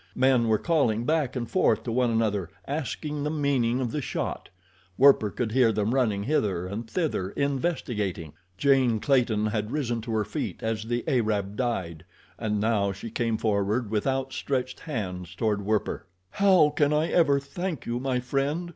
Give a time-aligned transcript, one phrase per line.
[0.15, 4.49] Men were calling back and forth to one another asking the meaning of the shot.
[4.97, 8.33] Werper could hear them running hither and thither, investigating.
[8.57, 12.03] Jane Clayton had risen to her feet as the Arab died,
[12.39, 16.07] and now she came forward with outstretched hands toward Werper.
[16.31, 18.69] "How can I ever thank you, my friend?"